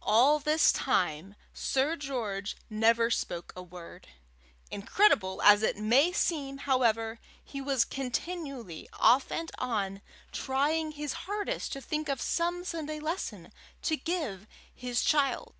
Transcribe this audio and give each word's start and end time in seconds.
All 0.00 0.38
this 0.38 0.70
time 0.70 1.34
Sir 1.52 1.96
George 1.96 2.56
never 2.70 3.10
spoke 3.10 3.52
a 3.56 3.60
word. 3.60 4.06
Incredible 4.70 5.42
as 5.42 5.64
it 5.64 5.76
may 5.76 6.12
seem, 6.12 6.58
however, 6.58 7.18
he 7.42 7.60
was 7.60 7.84
continually, 7.84 8.88
off 8.92 9.32
and 9.32 9.50
on, 9.58 10.00
trying 10.30 10.92
his 10.92 11.12
hardest 11.26 11.72
to 11.72 11.80
think 11.80 12.08
of 12.08 12.20
some 12.22 12.64
Sunday 12.64 13.00
lesson 13.00 13.52
to 13.82 13.96
give 13.96 14.46
his 14.72 15.02
child. 15.02 15.56